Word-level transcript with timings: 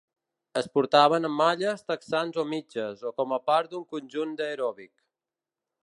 Es 0.61 0.67
portaven 0.77 1.27
amb 1.29 1.37
malles, 1.41 1.85
texans 1.91 2.39
o 2.45 2.47
mitges, 2.55 3.05
o 3.11 3.13
com 3.21 3.37
a 3.39 3.43
part 3.51 3.71
d'un 3.75 3.85
conjunt 3.95 4.35
d'aeròbic. 4.41 4.95